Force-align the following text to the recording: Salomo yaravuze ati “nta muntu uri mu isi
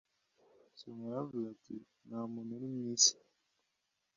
Salomo 0.77 1.03
yaravuze 1.07 1.45
ati 1.55 1.75
“nta 2.07 2.19
muntu 2.31 2.51
uri 2.57 2.67
mu 2.73 2.81
isi 2.93 3.13